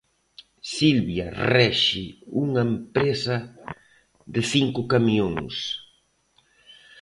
[0.75, 2.05] Silvia rexe
[2.43, 3.35] unha empresa
[4.33, 5.55] de cinco camións.